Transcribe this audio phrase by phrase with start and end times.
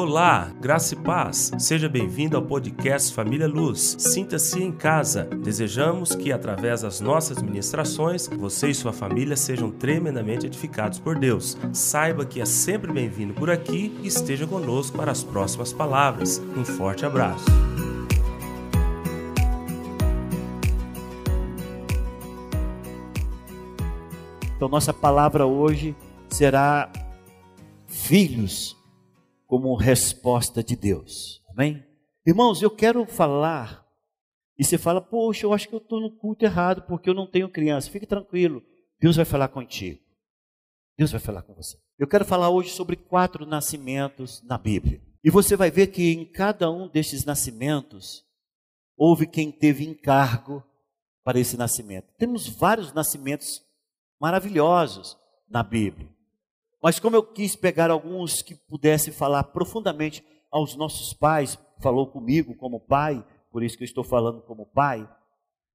[0.00, 1.50] Olá, graça e paz.
[1.58, 3.96] Seja bem-vindo ao podcast Família Luz.
[3.98, 5.24] Sinta-se em casa.
[5.24, 11.58] Desejamos que, através das nossas ministrações, você e sua família sejam tremendamente edificados por Deus.
[11.72, 16.40] Saiba que é sempre bem-vindo por aqui e esteja conosco para as próximas palavras.
[16.56, 17.46] Um forte abraço.
[24.56, 25.96] Então, nossa palavra hoje
[26.28, 26.88] será
[27.88, 28.77] filhos
[29.48, 31.42] como resposta de Deus.
[31.48, 31.82] Amém?
[32.24, 33.84] Irmãos, eu quero falar.
[34.58, 37.26] E você fala, poxa, eu acho que eu estou no culto errado porque eu não
[37.26, 37.90] tenho criança.
[37.90, 38.62] Fique tranquilo,
[39.00, 40.00] Deus vai falar contigo.
[40.96, 41.78] Deus vai falar com você.
[41.98, 45.00] Eu quero falar hoje sobre quatro nascimentos na Bíblia.
[45.24, 48.24] E você vai ver que em cada um destes nascimentos
[48.96, 50.62] houve quem teve encargo
[51.24, 52.12] para esse nascimento.
[52.18, 53.62] Temos vários nascimentos
[54.20, 55.16] maravilhosos
[55.48, 56.08] na Bíblia.
[56.82, 62.54] Mas como eu quis pegar alguns que pudessem falar profundamente aos nossos pais, falou comigo
[62.56, 65.08] como pai, por isso que eu estou falando como pai,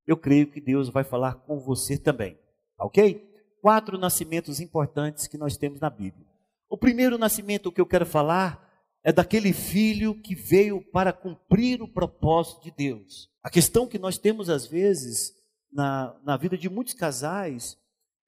[0.08, 2.38] eu creio que Deus vai falar com você também,
[2.80, 3.30] ok?
[3.62, 6.28] Quatro nascimentos importantes que nós temos na Bíblia.
[6.70, 8.70] O primeiro nascimento que eu quero falar
[9.04, 13.30] é daquele filho que veio para cumprir o propósito de Deus.
[13.44, 15.34] A questão que nós temos às vezes
[15.72, 17.78] na, na vida de muitos casais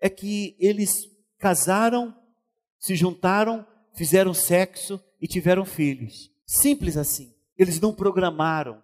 [0.02, 0.92] é que eles
[1.40, 2.16] casaram
[2.86, 6.32] se juntaram, fizeram sexo e tiveram filhos.
[6.46, 7.34] Simples assim.
[7.58, 8.80] Eles não programaram,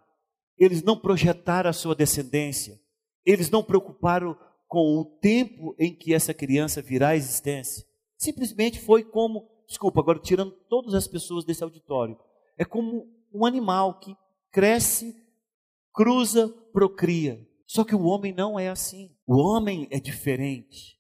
[0.58, 2.82] eles não projetaram a sua descendência,
[3.24, 4.36] eles não preocuparam
[4.68, 7.86] com o tempo em que essa criança virá à existência.
[8.18, 12.18] Simplesmente foi como, desculpa, agora tirando todas as pessoas desse auditório,
[12.58, 14.18] é como um animal que
[14.52, 15.16] cresce,
[15.94, 17.48] cruza, procria.
[17.68, 19.16] Só que o homem não é assim.
[19.28, 21.00] O homem é diferente.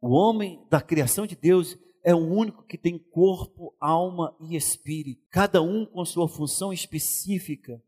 [0.00, 1.76] O homem da criação de Deus,
[2.08, 7.82] é o único que tem corpo, alma e espírito, cada um com sua função específica.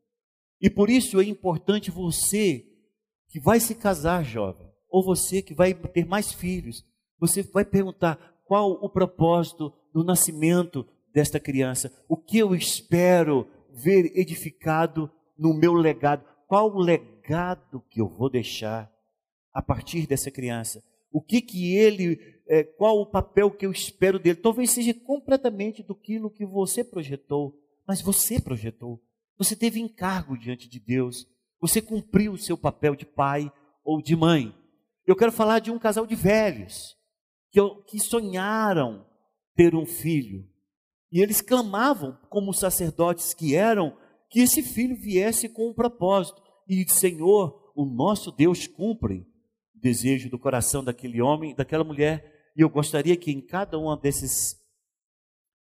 [0.60, 2.66] E por isso é importante você
[3.30, 6.84] que vai se casar, jovem, ou você que vai ter mais filhos,
[7.18, 14.12] você vai perguntar qual o propósito do nascimento desta criança, o que eu espero ver
[14.14, 18.92] edificado no meu legado, qual o legado que eu vou deixar
[19.50, 24.18] a partir dessa criança, o que que ele é, qual o papel que eu espero
[24.18, 24.34] dele.
[24.34, 27.56] Talvez seja completamente do que você projetou,
[27.86, 29.00] mas você projetou.
[29.38, 31.28] Você teve encargo diante de Deus.
[31.60, 33.52] Você cumpriu o seu papel de pai
[33.84, 34.52] ou de mãe.
[35.06, 36.96] Eu quero falar de um casal de velhos
[37.52, 39.06] que, que sonharam
[39.54, 40.44] ter um filho.
[41.12, 43.96] E eles clamavam, como sacerdotes que eram,
[44.28, 46.42] que esse filho viesse com um propósito.
[46.68, 49.24] E, Senhor, o nosso Deus cumpre
[49.72, 53.96] o desejo do coração daquele homem, daquela mulher e eu gostaria que em cada um
[53.96, 54.60] desses,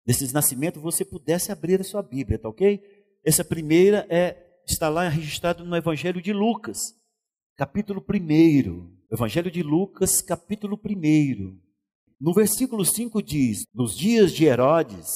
[0.07, 2.81] desses nascimentos você pudesse abrir a sua Bíblia, tá ok?
[3.25, 6.95] Essa primeira é, está lá registrado no Evangelho de Lucas,
[7.57, 8.99] capítulo 1.
[9.11, 11.61] Evangelho de Lucas, capítulo 1.
[12.21, 15.11] No versículo 5 diz: Nos dias de Herodes,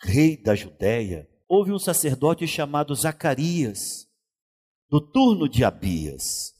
[0.00, 4.06] rei da Judéia, houve um sacerdote chamado Zacarias,
[4.88, 6.54] do turno de Abias.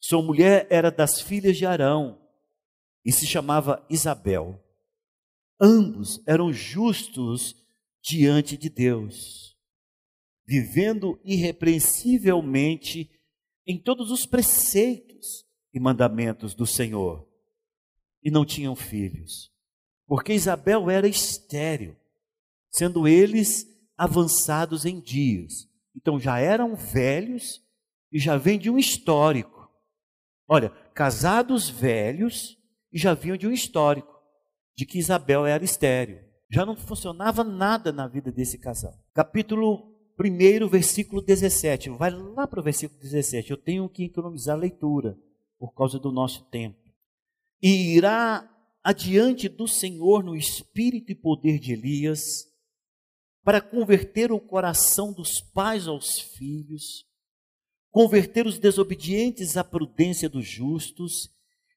[0.00, 2.21] Sua mulher era das filhas de Arão
[3.04, 4.62] e se chamava Isabel.
[5.60, 7.54] Ambos eram justos
[8.02, 9.56] diante de Deus,
[10.44, 13.10] vivendo irrepreensivelmente
[13.66, 17.28] em todos os preceitos e mandamentos do Senhor.
[18.22, 19.52] E não tinham filhos,
[20.06, 21.96] porque Isabel era estéril,
[22.70, 25.68] sendo eles avançados em dias.
[25.94, 27.62] Então já eram velhos
[28.10, 29.70] e já vem de um histórico.
[30.48, 32.58] Olha, casados velhos
[32.92, 34.12] e já vinham de um histórico
[34.76, 36.20] de que Isabel era estéreo.
[36.50, 38.94] Já não funcionava nada na vida desse casal.
[39.14, 41.90] Capítulo 1, versículo 17.
[41.90, 43.50] Vai lá para o versículo 17.
[43.50, 45.18] Eu tenho que economizar a leitura
[45.58, 46.78] por causa do nosso tempo.
[47.62, 48.48] E irá
[48.84, 52.20] adiante do Senhor no espírito e poder de Elias,
[53.44, 57.06] para converter o coração dos pais aos filhos,
[57.90, 61.30] converter os desobedientes à prudência dos justos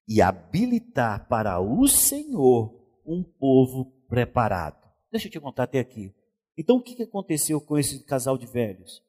[0.07, 2.73] e habilitar para o Senhor
[3.05, 4.87] um povo preparado.
[5.11, 6.13] Deixa eu te contar até aqui.
[6.57, 9.03] Então, o que aconteceu com esse casal de velhos?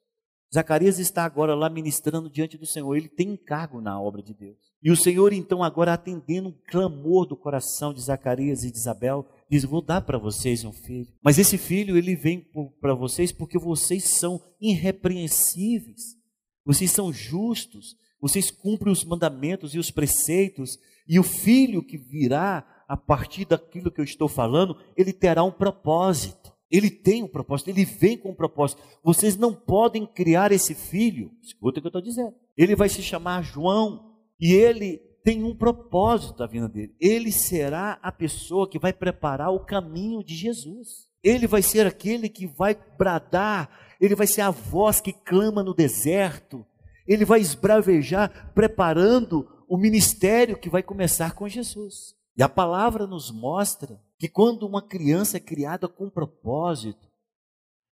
[0.53, 4.57] Zacarias está agora lá ministrando diante do Senhor, ele tem encargo na obra de Deus.
[4.81, 9.27] E o Senhor, então, agora atendendo um clamor do coração de Zacarias e de Isabel,
[9.49, 11.11] diz: Vou dar para vocês um filho.
[11.21, 12.45] Mas esse filho, ele vem
[12.79, 16.15] para vocês porque vocês são irrepreensíveis,
[16.63, 20.77] vocês são justos, vocês cumprem os mandamentos e os preceitos,
[21.07, 25.51] e o filho que virá a partir daquilo que eu estou falando, ele terá um
[25.51, 26.55] propósito.
[26.69, 28.81] Ele tem um propósito, ele vem com um propósito.
[29.01, 31.31] Vocês não podem criar esse filho.
[31.41, 32.33] Escuta o que eu estou dizendo.
[32.57, 36.93] Ele vai se chamar João e ele tem um propósito da vida dele.
[36.99, 41.07] Ele será a pessoa que vai preparar o caminho de Jesus.
[41.23, 43.69] Ele vai ser aquele que vai bradar,
[43.99, 46.65] ele vai ser a voz que clama no deserto.
[47.07, 52.15] Ele vai esbravejar preparando o ministério que vai começar com Jesus.
[52.37, 57.07] E a palavra nos mostra que quando uma criança é criada com propósito,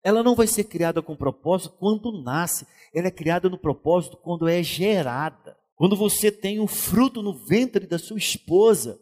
[0.03, 4.47] ela não vai ser criada com propósito quando nasce, ela é criada no propósito quando
[4.47, 5.57] é gerada.
[5.75, 8.99] Quando você tem um fruto no ventre da sua esposa,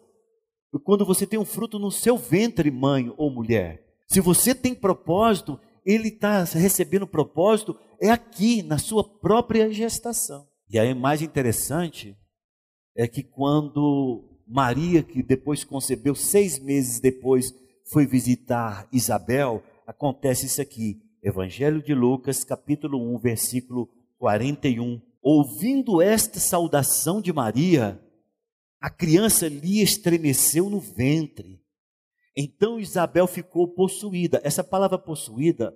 [0.84, 3.84] quando você tem um fruto no seu ventre, mãe ou mulher.
[4.08, 10.48] Se você tem propósito, ele está recebendo propósito, é aqui, na sua própria gestação.
[10.70, 12.18] E aí, mais interessante
[12.96, 17.54] é que quando Maria, que depois concebeu, seis meses depois,
[17.92, 21.02] foi visitar Isabel, acontece isso aqui.
[21.22, 25.02] Evangelho de Lucas, capítulo 1, versículo 41.
[25.22, 28.00] Ouvindo esta saudação de Maria,
[28.82, 31.63] a criança lhe estremeceu no ventre.
[32.36, 34.42] Então Isabel ficou possuída.
[34.44, 35.76] Essa palavra possuída,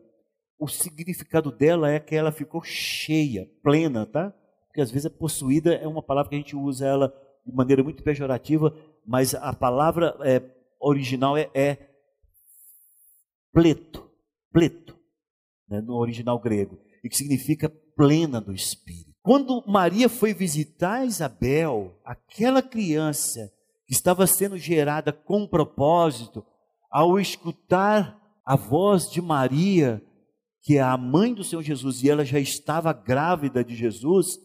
[0.60, 4.34] o significado dela é que ela ficou cheia, plena, tá?
[4.68, 7.14] Porque às vezes a possuída é uma palavra que a gente usa ela
[7.46, 8.76] de maneira muito pejorativa,
[9.06, 10.42] mas a palavra é,
[10.80, 11.78] original é, é
[13.54, 14.10] pleto,
[14.52, 14.98] pleto,
[15.70, 19.16] né, no original grego, e que significa plena do Espírito.
[19.22, 23.52] Quando Maria foi visitar Isabel, aquela criança
[23.88, 26.46] estava sendo gerada com propósito,
[26.90, 30.02] ao escutar a voz de Maria,
[30.62, 34.40] que é a mãe do Senhor Jesus, e ela já estava grávida de Jesus,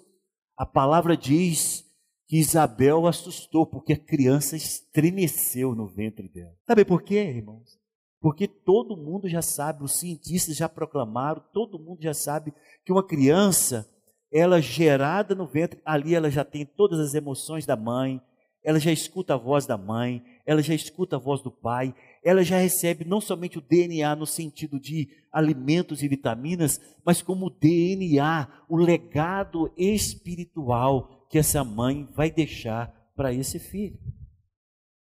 [0.57, 1.85] a palavra diz
[2.29, 6.55] que Isabel assustou, porque a criança estremeceu no ventre dela.
[6.67, 7.79] Sabe por quê, irmãos?
[8.21, 12.55] Porque todo mundo já sabe, os cientistas já proclamaram, todo mundo já sabe
[12.85, 13.91] que uma criança,
[14.33, 18.21] ela gerada no ventre, ali ela já tem todas as emoções da mãe,
[18.65, 22.45] ela já escuta a voz da mãe, ela já escuta a voz do pai, ela
[22.45, 28.49] já recebe não somente o DNA no sentido de alimentos e vitaminas, mas como DNA,
[28.69, 33.99] o legado espiritual que essa mãe vai deixar para esse filho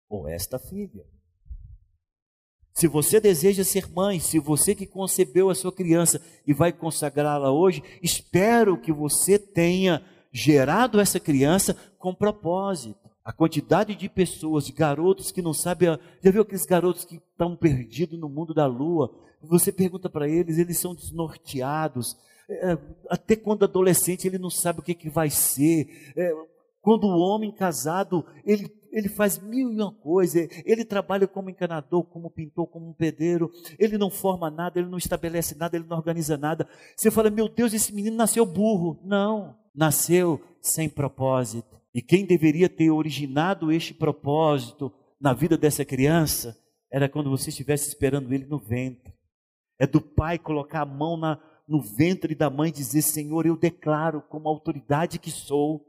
[0.09, 1.05] ou esta filha.
[2.73, 7.49] Se você deseja ser mãe, se você que concebeu a sua criança e vai consagrá-la
[7.49, 13.04] hoje, espero que você tenha gerado essa criança com propósito.
[13.25, 17.55] A quantidade de pessoas, de garotos que não sabem, já viu aqueles garotos que estão
[17.55, 19.11] perdidos no mundo da lua?
[19.41, 22.15] Você pergunta para eles, eles são desnorteados,
[22.47, 22.77] é,
[23.09, 26.13] até quando adolescente ele não sabe o que, que vai ser.
[26.15, 26.31] É,
[26.81, 32.03] quando o homem casado, ele, ele faz mil e uma coisas, ele trabalha como encanador,
[32.03, 33.49] como pintor, como um pedreiro,
[33.79, 36.67] ele não forma nada, ele não estabelece nada, ele não organiza nada.
[36.95, 38.99] Você fala, meu Deus, esse menino nasceu burro.
[39.03, 41.74] Não, nasceu sem propósito.
[41.95, 46.61] E quem deveria ter originado este propósito na vida dessa criança
[46.91, 49.13] era quando você estivesse esperando ele no ventre.
[49.79, 54.21] É do pai colocar a mão na, no ventre da mãe dizer: Senhor, eu declaro
[54.23, 55.85] como autoridade que sou,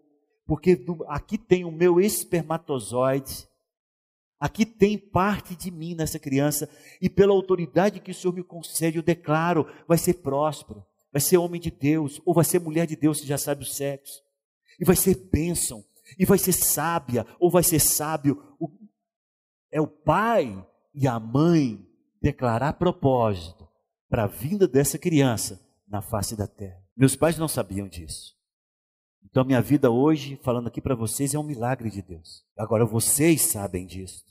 [0.47, 3.49] porque aqui tem o meu espermatozoide,
[4.39, 6.71] aqui tem parte de mim nessa criança,
[7.03, 11.37] e pela autoridade que o Senhor me concede, eu declaro: vai ser próspero, vai ser
[11.37, 14.23] homem de Deus, ou vai ser mulher de Deus, que já sabe o sexo,
[14.81, 15.85] e vai ser bênção,
[16.19, 18.43] e vai ser sábia, ou vai ser sábio.
[19.71, 21.85] É o pai e a mãe
[22.23, 23.69] declarar propósito
[24.09, 26.81] para a vinda dessa criança na face da terra.
[26.97, 28.35] Meus pais não sabiam disso.
[29.25, 32.43] Então, minha vida hoje, falando aqui para vocês, é um milagre de Deus.
[32.57, 34.25] Agora, vocês sabem disso.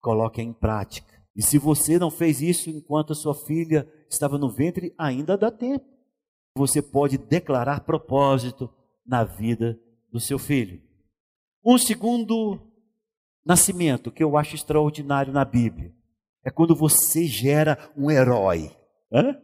[0.00, 1.18] Coloquem em prática.
[1.36, 5.52] E se você não fez isso enquanto a sua filha estava no ventre, ainda dá
[5.52, 5.86] tempo.
[6.56, 8.68] Você pode declarar propósito
[9.06, 9.78] na vida
[10.10, 10.80] do seu filho.
[11.64, 12.60] Um segundo
[13.44, 15.94] nascimento que eu acho extraordinário na Bíblia
[16.44, 18.70] é quando você gera um herói.
[19.12, 19.36] Hã?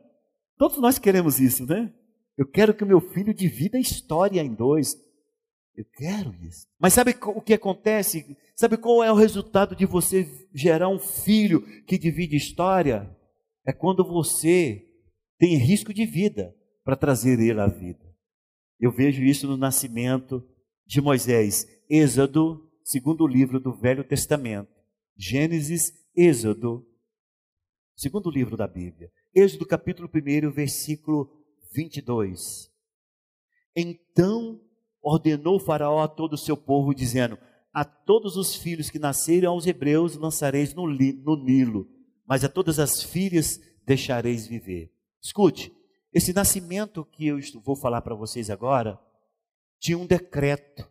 [0.56, 1.92] Todos nós queremos isso, né?
[2.36, 4.94] Eu quero que o meu filho divida a história em dois.
[5.76, 6.66] Eu quero isso.
[6.78, 8.36] Mas sabe o que acontece?
[8.54, 13.10] Sabe qual é o resultado de você gerar um filho que divide história?
[13.66, 14.86] É quando você
[15.38, 16.54] tem risco de vida
[16.84, 18.04] para trazer ele à vida.
[18.78, 20.46] Eu vejo isso no nascimento
[20.86, 21.66] de Moisés.
[21.88, 24.72] Êxodo, segundo livro do Velho Testamento.
[25.16, 26.86] Gênesis, Êxodo,
[27.96, 29.10] segundo livro da Bíblia.
[29.34, 31.30] Êxodo capítulo 1, versículo
[31.72, 32.70] 22.
[33.76, 34.60] Então
[35.02, 37.38] ordenou Faraó a todo o seu povo, dizendo:
[37.72, 41.88] A todos os filhos que nascerem aos hebreus lançareis no, no Nilo,
[42.26, 44.92] mas a todas as filhas deixareis viver.
[45.22, 45.72] Escute,
[46.12, 48.98] esse nascimento que eu vou falar para vocês agora,
[49.84, 50.90] tinha um decreto,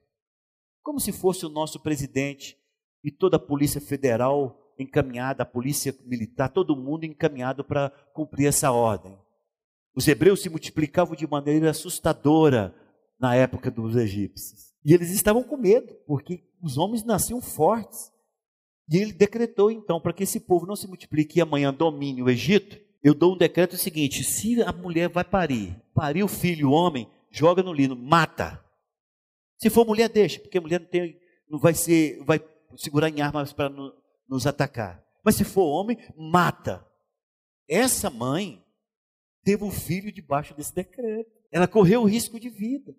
[0.84, 2.56] como se fosse o nosso presidente
[3.04, 8.72] e toda a Polícia Federal encaminhada, a Polícia Militar, todo mundo encaminhado para cumprir essa
[8.72, 9.18] ordem.
[9.96, 12.76] Os hebreus se multiplicavam de maneira assustadora
[13.20, 14.76] na época dos egípcios.
[14.86, 18.12] E eles estavam com medo, porque os homens nasciam fortes.
[18.88, 22.30] E ele decretou então para que esse povo não se multiplique e amanhã domine o
[22.30, 22.78] Egito.
[23.04, 27.10] Eu dou um decreto seguinte: se a mulher vai parir, parir o filho, o homem,
[27.32, 28.63] joga no lino, mata.
[29.64, 31.18] Se for mulher, deixa, porque mulher não, tem,
[31.50, 32.44] não vai ser, vai
[32.76, 33.94] segurar em armas para no,
[34.28, 35.02] nos atacar.
[35.24, 36.86] Mas se for homem, mata.
[37.68, 38.62] Essa mãe
[39.42, 41.32] teve um filho debaixo desse decreto.
[41.50, 42.94] Ela correu o risco de vida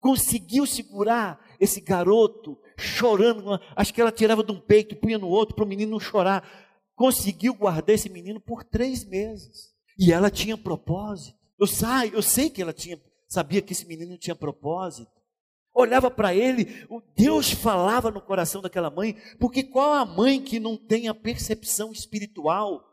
[0.00, 3.60] conseguiu segurar esse garoto chorando.
[3.76, 6.48] Acho que ela tirava de um peito, punha no outro para o menino não chorar.
[6.96, 9.70] Conseguiu guardar esse menino por três meses.
[9.98, 11.38] E ela tinha propósito.
[11.58, 15.19] Eu, sei, eu sei que ela tinha, sabia que esse menino tinha propósito.
[15.74, 16.86] Olhava para ele,
[17.16, 21.92] Deus falava no coração daquela mãe, porque qual a mãe que não tem a percepção
[21.92, 22.84] espiritual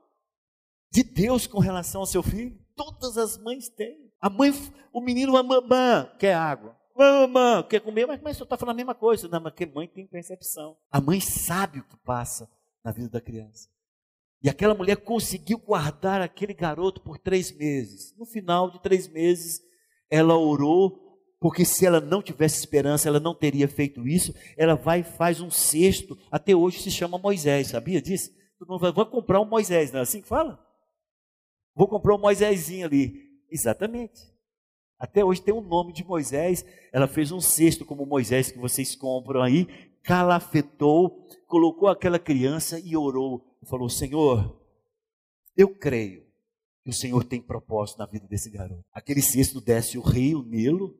[0.91, 2.57] de Deus com relação ao seu filho?
[2.75, 4.11] Todas as mães têm.
[4.21, 4.51] A mãe,
[4.93, 6.77] o menino, a mamãe quer água.
[6.95, 8.05] Mamãe, quer comer?
[8.05, 9.27] Mas, mas você está falando a mesma coisa.
[9.27, 10.75] Não, mas que mãe tem percepção.
[10.91, 12.49] A mãe sabe o que passa
[12.83, 13.69] na vida da criança.
[14.41, 18.15] E aquela mulher conseguiu guardar aquele garoto por três meses.
[18.17, 19.61] No final de três meses,
[20.09, 21.06] ela orou,
[21.39, 24.33] porque se ela não tivesse esperança, ela não teria feito isso.
[24.57, 28.31] Ela vai e faz um cesto, até hoje se chama Moisés, sabia disso?
[28.67, 30.59] Não vai, vou comprar um Moisés, não é assim que fala?
[31.75, 33.27] Vou comprar um Moisésinho ali.
[33.51, 34.19] Exatamente.
[34.99, 36.65] Até hoje tem o um nome de Moisés.
[36.91, 39.67] Ela fez um cesto como Moisés que vocês compram aí,
[40.01, 43.45] calafetou, colocou aquela criança e orou.
[43.69, 44.59] Falou: Senhor,
[45.55, 46.25] eu creio
[46.83, 48.83] que o Senhor tem propósito na vida desse garoto.
[48.91, 50.97] Aquele cesto desce o rio Nilo,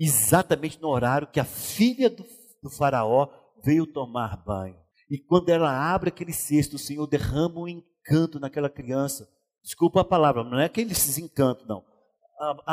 [0.00, 2.24] exatamente no horário que a filha do,
[2.62, 3.28] do Faraó
[3.62, 4.76] veio tomar banho.
[5.10, 9.28] E quando ela abre aquele cesto, o Senhor derrama um encanto naquela criança.
[9.62, 11.84] Desculpa a palavra, não é aquele encanto, não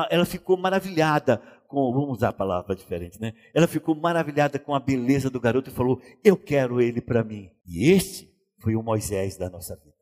[0.09, 3.33] ela ficou maravilhada com, vamos usar a palavra diferente, né?
[3.53, 7.51] Ela ficou maravilhada com a beleza do garoto e falou: Eu quero ele para mim.
[7.65, 9.95] E este foi o Moisés da nossa vida.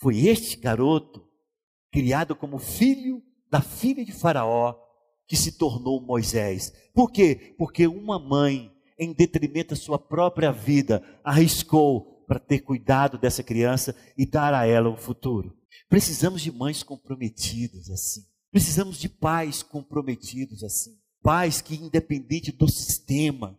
[0.00, 1.22] Foi este garoto,
[1.92, 4.74] criado como filho da filha de Faraó,
[5.26, 6.72] que se tornou Moisés.
[6.94, 7.54] Por quê?
[7.56, 13.94] Porque uma mãe, em detrimento da sua própria vida, arriscou para ter cuidado dessa criança
[14.16, 15.56] e dar a ela um futuro.
[15.88, 18.24] Precisamos de mães comprometidas assim.
[18.50, 20.98] Precisamos de pais comprometidos assim.
[21.22, 23.58] Pais que, independente do sistema,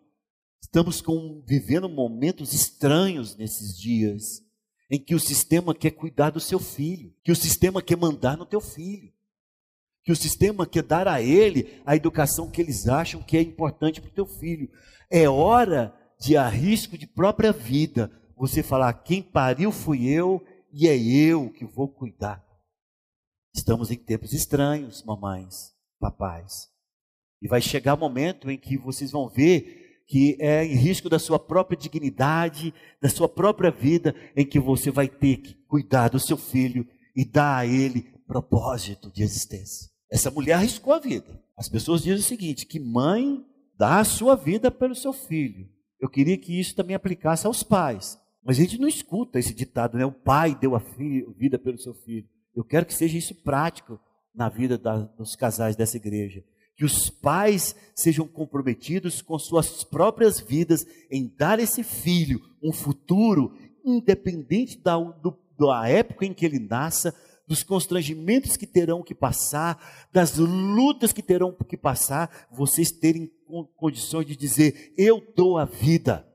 [0.61, 4.43] estamos com, vivendo momentos estranhos nesses dias,
[4.89, 8.45] em que o sistema quer cuidar do seu filho, que o sistema quer mandar no
[8.45, 9.11] teu filho,
[10.03, 14.01] que o sistema quer dar a ele a educação que eles acham que é importante
[14.01, 14.69] para o teu filho.
[15.09, 20.87] É hora de, a risco de própria vida, você falar: quem pariu fui eu e
[20.87, 22.43] é eu que vou cuidar.
[23.55, 26.69] Estamos em tempos estranhos, mamães, papais.
[27.41, 31.17] E vai chegar o momento em que vocês vão ver que é em risco da
[31.17, 36.19] sua própria dignidade, da sua própria vida, em que você vai ter que cuidar do
[36.19, 39.92] seu filho e dar a ele propósito de existência.
[40.13, 41.41] Essa mulher arriscou a vida.
[41.57, 43.43] As pessoas dizem o seguinte: que mãe
[43.75, 45.67] dá a sua vida pelo seu filho.
[45.99, 48.19] Eu queria que isso também aplicasse aos pais.
[48.45, 50.05] Mas a gente não escuta esse ditado, né?
[50.05, 50.81] O pai deu a
[51.35, 52.27] vida pelo seu filho.
[52.55, 53.99] Eu quero que seja isso prático
[54.35, 56.43] na vida da, dos casais dessa igreja.
[56.75, 63.57] Que os pais sejam comprometidos com suas próprias vidas em dar esse filho um futuro,
[63.83, 67.15] independente da, do, da época em que ele nasça,
[67.47, 73.29] dos constrangimentos que terão que passar, das lutas que terão que passar, vocês terem
[73.75, 76.27] condições de dizer: Eu dou a vida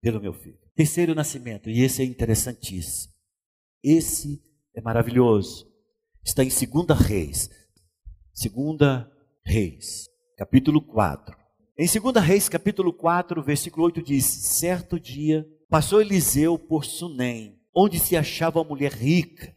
[0.00, 0.58] pelo meu filho.
[0.74, 3.12] Terceiro nascimento, e esse é interessantíssimo.
[3.82, 4.40] Esse
[4.74, 5.66] é maravilhoso.
[6.24, 7.50] Está em 2 Reis.
[8.40, 9.06] 2
[9.44, 11.36] Reis, capítulo 4.
[11.76, 17.98] Em 2 Reis, capítulo 4, versículo 8 diz: Certo dia passou Eliseu por Sunem, onde
[17.98, 19.54] se achava uma mulher rica,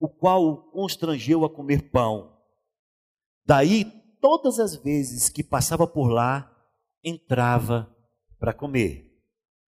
[0.00, 2.34] o qual o constrangeu a comer pão.
[3.46, 3.84] Daí,
[4.20, 6.50] todas as vezes que passava por lá,
[7.04, 7.94] entrava
[8.38, 9.06] para comer.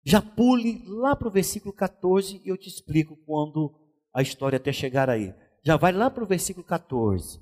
[0.05, 3.73] Já pule lá para o versículo 14 e eu te explico quando
[4.13, 5.33] a história até chegar aí.
[5.63, 7.41] Já vai lá para o versículo 14.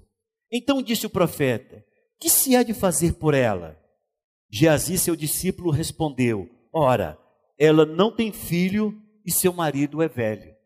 [0.51, 1.83] Então disse o profeta:
[2.19, 3.77] Que se há de fazer por ela?
[4.49, 7.19] Geazi, seu discípulo, respondeu: Ora,
[7.59, 10.56] ela não tem filho e seu marido é velho.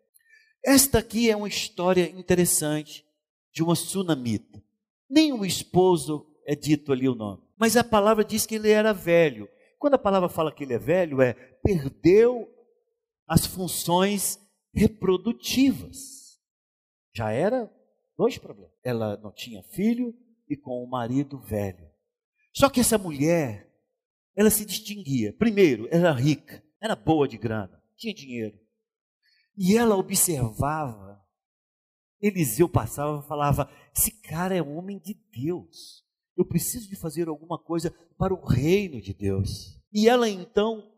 [0.64, 3.06] Esta aqui é uma história interessante
[3.52, 4.62] de uma sunamita.
[5.10, 8.94] Nem o esposo é dito ali o nome, mas a palavra diz que ele era
[8.94, 9.50] velho.
[9.80, 12.48] Quando a palavra fala que ele é velho, é perdeu
[13.28, 14.40] as funções
[14.74, 16.40] reprodutivas.
[17.14, 17.70] Já era
[18.18, 18.72] dois problemas.
[18.84, 20.16] Ela não tinha filho
[20.48, 21.90] e com o marido velho.
[22.54, 23.70] Só que essa mulher,
[24.36, 25.34] ela se distinguia.
[25.34, 28.60] Primeiro, era rica, era boa de grana, tinha dinheiro.
[29.58, 31.22] E ela observava.
[32.22, 36.04] Eliseu passava e falava: Esse cara é homem de Deus.
[36.38, 39.80] Eu preciso de fazer alguma coisa para o reino de Deus.
[39.92, 40.92] E ela então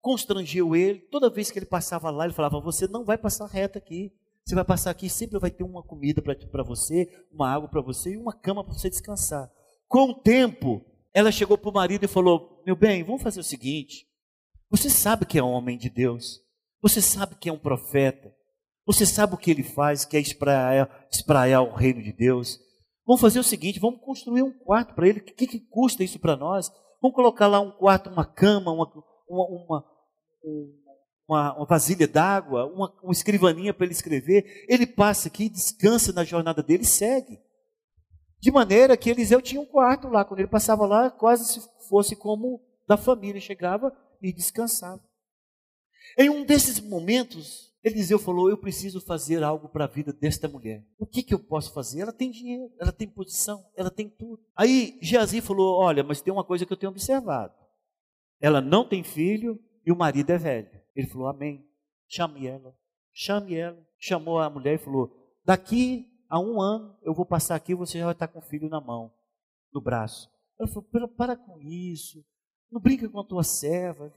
[0.00, 1.00] constrangeu ele.
[1.10, 4.12] Toda vez que ele passava lá, ele falava: Você não vai passar reto aqui.
[4.44, 8.12] Você vai passar aqui, sempre vai ter uma comida para você, uma água para você
[8.12, 9.50] e uma cama para você descansar.
[9.88, 13.44] Com o tempo, ela chegou para o marido e falou: Meu bem, vamos fazer o
[13.44, 14.06] seguinte.
[14.68, 16.43] Você sabe que é homem de Deus.
[16.84, 18.30] Você sabe que é um profeta.
[18.84, 22.58] Você sabe o que ele faz, que é espraiar, espraiar o reino de Deus.
[23.06, 25.20] Vamos fazer o seguinte: vamos construir um quarto para ele.
[25.20, 26.70] O que, que custa isso para nós?
[27.00, 28.84] Vamos colocar lá um quarto, uma cama, uma,
[29.26, 29.84] uma, uma,
[31.26, 34.44] uma, uma vasilha d'água, uma, uma escrivaninha para ele escrever.
[34.68, 37.40] Ele passa aqui, descansa na jornada dele e segue.
[38.42, 40.22] De maneira que Eliseu tinha um quarto lá.
[40.22, 43.40] Quando ele passava lá, quase se fosse como da família.
[43.40, 45.00] Chegava e descansava.
[46.16, 50.82] Em um desses momentos, Eliseu falou: Eu preciso fazer algo para a vida desta mulher.
[50.98, 52.00] O que, que eu posso fazer?
[52.00, 54.42] Ela tem dinheiro, ela tem posição, ela tem tudo.
[54.56, 57.52] Aí Geazi falou: Olha, mas tem uma coisa que eu tenho observado.
[58.40, 60.70] Ela não tem filho e o marido é velho.
[60.96, 61.68] Ele falou: Amém.
[62.08, 62.74] Chame ela.
[63.12, 63.84] Chame ela.
[63.98, 67.98] Chamou a mulher e falou: Daqui a um ano eu vou passar aqui e você
[67.98, 69.12] já vai estar com o filho na mão,
[69.72, 70.30] no braço.
[70.58, 72.24] Ela falou: Para com isso.
[72.74, 74.12] Não brinca com a tua serva.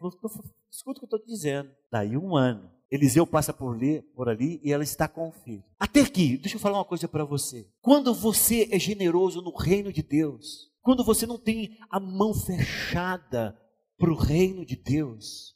[0.71, 1.69] Escuta o que eu estou te dizendo.
[1.91, 5.63] Daí um ano, Eliseu passa por ali, por ali e ela está com o filho.
[5.79, 7.69] Até aqui, deixa eu falar uma coisa para você.
[7.79, 13.55] Quando você é generoso no reino de Deus, quando você não tem a mão fechada
[13.95, 15.55] para o reino de Deus,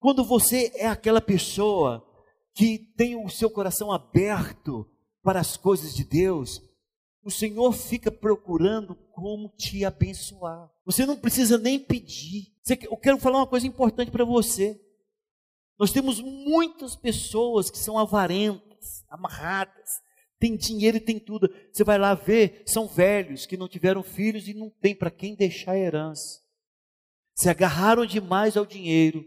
[0.00, 2.04] quando você é aquela pessoa
[2.56, 4.84] que tem o seu coração aberto
[5.22, 6.60] para as coisas de Deus,
[7.26, 10.70] o Senhor fica procurando como te abençoar.
[10.84, 12.52] Você não precisa nem pedir.
[12.88, 14.80] Eu quero falar uma coisa importante para você.
[15.76, 20.00] Nós temos muitas pessoas que são avarentas, amarradas,
[20.38, 21.52] tem dinheiro e tem tudo.
[21.72, 25.34] Você vai lá ver, são velhos que não tiveram filhos e não tem para quem
[25.34, 26.40] deixar herança.
[27.34, 29.24] Se agarraram demais ao dinheiro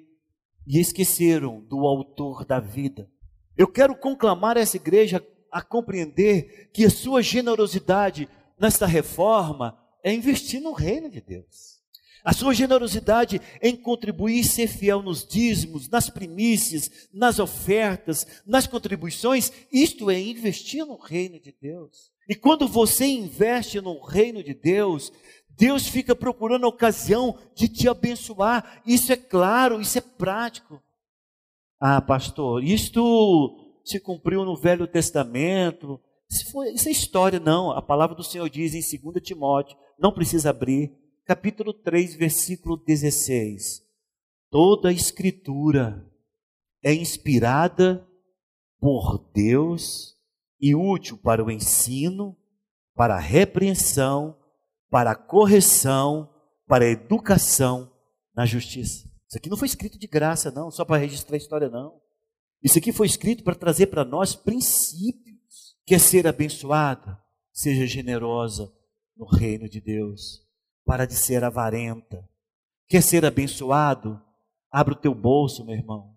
[0.66, 3.12] e esqueceram do autor da vida.
[3.58, 10.62] Eu quero conclamar essa igreja a compreender que a sua generosidade nesta reforma é investir
[10.62, 11.80] no reino de Deus.
[12.24, 18.68] A sua generosidade em contribuir e ser fiel nos dízimos, nas primícias, nas ofertas, nas
[18.68, 22.12] contribuições, isto é investir no reino de Deus.
[22.28, 25.12] E quando você investe no reino de Deus,
[25.50, 28.82] Deus fica procurando a ocasião de te abençoar.
[28.86, 30.82] Isso é claro, isso é prático.
[31.80, 36.00] Ah, pastor, isto se cumpriu no Velho Testamento.
[36.30, 37.72] Isso, foi, isso é história, não.
[37.72, 40.92] A palavra do Senhor diz em 2 Timóteo, não precisa abrir,
[41.26, 43.84] capítulo 3, versículo 16.
[44.50, 46.06] Toda a escritura
[46.84, 48.08] é inspirada
[48.80, 50.16] por Deus
[50.60, 52.38] e útil para o ensino,
[52.96, 54.38] para a repreensão,
[54.90, 56.30] para a correção,
[56.68, 57.92] para a educação
[58.36, 59.08] na justiça.
[59.28, 62.00] Isso aqui não foi escrito de graça, não, só para registrar a história, não.
[62.64, 65.76] Isso aqui foi escrito para trazer para nós princípios.
[65.86, 67.18] Quer ser abençoado?
[67.52, 68.72] Seja generosa
[69.16, 70.42] no reino de Deus.
[70.86, 72.28] Para de ser avarenta.
[72.88, 74.22] Quer ser abençoado?
[74.72, 76.16] Abra o teu bolso, meu irmão.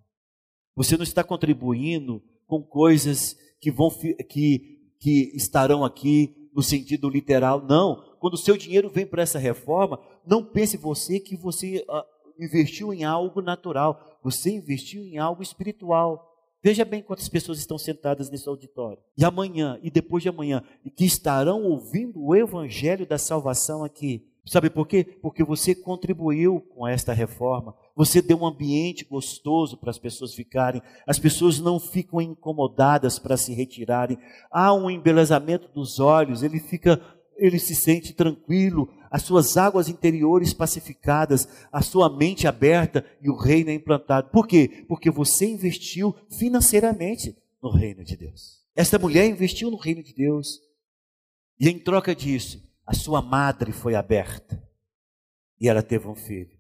[0.75, 3.91] Você não está contribuindo com coisas que vão
[4.29, 7.63] que, que estarão aqui no sentido literal.
[7.63, 8.17] Não.
[8.19, 12.93] Quando o seu dinheiro vem para essa reforma, não pense você que você uh, investiu
[12.93, 14.19] em algo natural.
[14.23, 16.32] Você investiu em algo espiritual.
[16.63, 19.03] Veja bem quantas pessoas estão sentadas nesse auditório.
[19.17, 24.29] E amanhã, e depois de amanhã, e que estarão ouvindo o evangelho da salvação aqui.
[24.45, 25.05] Sabe por quê?
[25.05, 27.75] Porque você contribuiu com esta reforma.
[27.95, 30.83] Você deu um ambiente gostoso para as pessoas ficarem.
[31.07, 34.19] As pessoas não ficam incomodadas para se retirarem.
[34.51, 37.01] Há um embelezamento dos olhos, ele fica
[37.37, 43.37] ele se sente tranquilo, as suas águas interiores pacificadas, a sua mente aberta e o
[43.37, 44.31] reino é implantado.
[44.31, 44.87] Por quê?
[44.89, 48.65] Porque você investiu financeiramente no reino de Deus.
[48.75, 50.59] Esta mulher investiu no reino de Deus
[51.61, 54.67] e em troca disso, a sua madre foi aberta
[55.61, 56.59] e ela teve um filho.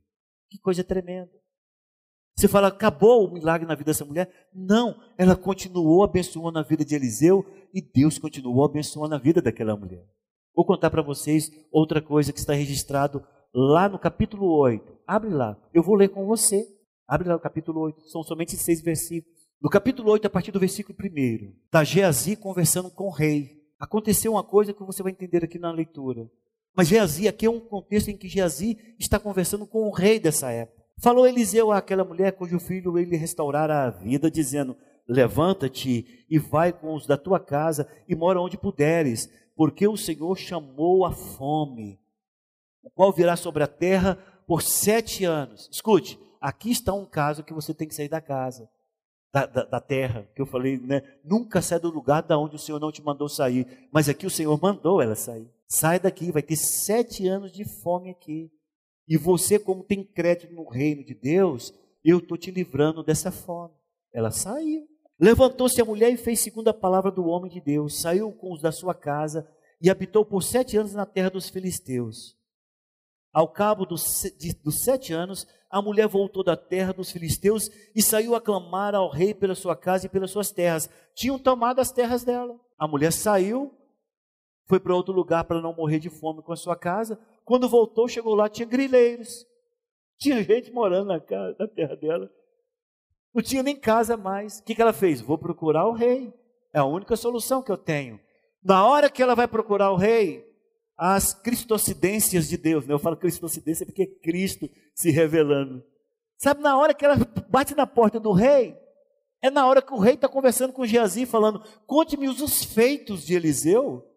[0.51, 1.33] Que coisa tremenda.
[2.37, 4.31] Você fala, acabou o milagre na vida dessa mulher?
[4.53, 9.75] Não, ela continuou abençoando a vida de Eliseu e Deus continuou abençoando a vida daquela
[9.75, 10.07] mulher.
[10.55, 14.99] Vou contar para vocês outra coisa que está registrado lá no capítulo 8.
[15.07, 16.67] Abre lá, eu vou ler com você.
[17.09, 19.38] Abre lá o capítulo 8, são somente seis versículos.
[19.61, 23.62] No capítulo 8, a partir do versículo 1, está Geazi conversando com o rei.
[23.79, 26.29] Aconteceu uma coisa que você vai entender aqui na leitura.
[26.75, 30.51] Mas Geazi, aqui é um contexto em que Geazi está conversando com o rei dessa
[30.51, 30.83] época.
[31.01, 34.77] Falou Eliseu àquela mulher cujo filho ele restaurara a vida, dizendo:
[35.09, 40.37] Levanta-te e vai com os da tua casa e mora onde puderes, porque o Senhor
[40.37, 42.01] chamou a fome,
[42.83, 45.69] o qual virá sobre a terra por sete anos.
[45.71, 48.69] Escute, aqui está um caso que você tem que sair da casa,
[49.33, 51.03] da, da, da terra, que eu falei, né?
[51.25, 54.31] Nunca sai do lugar da onde o Senhor não te mandou sair, mas aqui o
[54.31, 55.51] Senhor mandou ela sair.
[55.67, 58.51] Sai daqui, vai ter sete anos de fome aqui.
[59.09, 61.73] E você, como tem crédito no reino de Deus,
[62.05, 63.75] eu estou te livrando dessa fome.
[64.12, 64.87] Ela saiu.
[65.23, 68.01] Levantou-se a mulher e fez segundo a palavra do homem de Deus.
[68.01, 69.49] Saiu com os da sua casa
[69.81, 72.37] e habitou por sete anos na terra dos filisteus.
[73.33, 74.03] Ao cabo dos,
[74.37, 78.97] de, dos sete anos, a mulher voltou da terra dos filisteus e saiu a clamar
[78.97, 80.91] ao rei pela sua casa e pelas suas terras.
[81.15, 82.59] Tinham tomado as terras dela.
[82.77, 83.73] A mulher saiu,
[84.67, 87.17] foi para outro lugar para não morrer de fome com a sua casa.
[87.45, 89.47] Quando voltou, chegou lá, tinha grileiros.
[90.19, 92.29] Tinha gente morando na, casa, na terra dela.
[93.35, 94.59] Não tinha nem casa mais.
[94.59, 95.21] O que, que ela fez?
[95.21, 96.33] Vou procurar o rei.
[96.75, 98.21] É a única solução que eu tenho.
[98.62, 100.45] Na hora que ela vai procurar o rei,
[100.97, 102.95] as cristocidências de Deus, né?
[102.95, 105.83] eu falo cristocidência porque é Cristo se revelando.
[106.38, 107.16] Sabe, na hora que ela
[107.49, 108.77] bate na porta do rei,
[109.42, 113.35] é na hora que o rei está conversando com Geazi, falando: Conte-me os feitos de
[113.35, 114.09] Eliseu.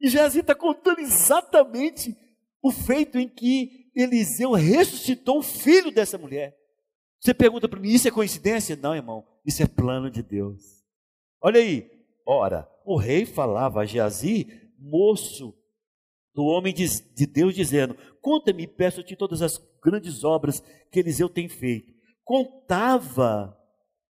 [0.00, 2.16] E Geazi está contando exatamente
[2.62, 6.56] o feito em que Eliseu ressuscitou o filho dessa mulher.
[7.20, 8.76] Você pergunta para mim, isso é coincidência?
[8.76, 10.62] Não, irmão, isso é plano de Deus.
[11.42, 11.90] Olha aí,
[12.26, 15.54] ora, o rei falava a Geazi, moço
[16.34, 21.48] do homem de, de Deus, dizendo: Conta-me, peço-te todas as grandes obras que Eliseu tem
[21.48, 21.92] feito.
[22.24, 23.56] Contava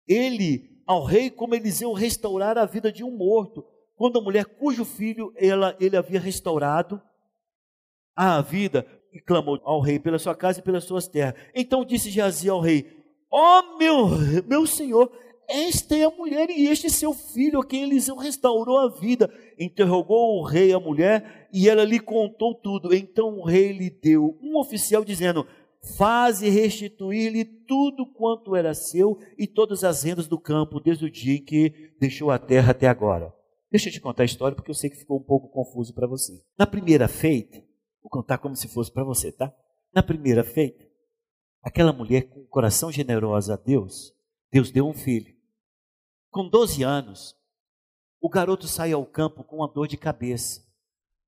[0.07, 3.65] ele ao rei como Eliseu restaurara a vida de um morto
[4.01, 7.03] quando a mulher cujo filho ela, ele havia restaurado
[8.17, 11.35] a vida e clamou ao rei pela sua casa e pelas suas terras.
[11.55, 13.00] Então disse Jazi ao rei:
[13.31, 14.09] Ó oh, meu,
[14.47, 15.11] meu senhor,
[15.49, 19.33] esta é a mulher e este é seu filho, a quem Eliseu restaurou a vida.
[19.59, 22.95] Interrogou o rei a mulher e ela lhe contou tudo.
[22.95, 25.47] Então o rei lhe deu um oficial dizendo:
[25.97, 31.37] Faze restituir-lhe tudo quanto era seu e todas as rendas do campo, desde o dia
[31.37, 33.33] em que deixou a terra até agora.
[33.71, 36.07] Deixa eu te contar a história porque eu sei que ficou um pouco confuso para
[36.07, 36.43] você.
[36.59, 37.59] Na primeira feita,
[38.03, 39.53] vou contar como se fosse para você, tá?
[39.95, 40.85] Na primeira feita,
[41.63, 44.15] aquela mulher com o coração generoso a Deus,
[44.51, 45.35] Deus deu um filho.
[46.31, 47.37] Com 12 anos,
[48.21, 50.63] o garoto sai ao campo com uma dor de cabeça.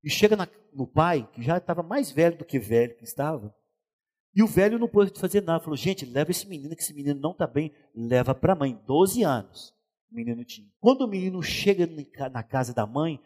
[0.03, 3.55] E chega na, no pai, que já estava mais velho do que velho que estava.
[4.35, 5.63] E o velho não pôde fazer nada.
[5.63, 7.73] Falou: gente, leva esse menino, que esse menino não está bem.
[7.95, 8.81] Leva para a mãe.
[8.87, 9.75] 12 anos
[10.13, 10.69] o menino tinha.
[10.79, 11.89] Quando o menino chega
[12.29, 13.19] na casa da mãe,